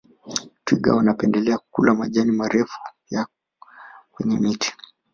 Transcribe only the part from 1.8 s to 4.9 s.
majani marefu ya kwenye miti